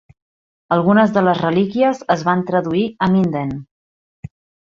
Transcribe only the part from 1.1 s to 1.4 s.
de